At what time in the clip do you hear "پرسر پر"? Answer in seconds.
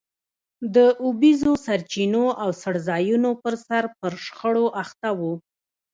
3.43-4.11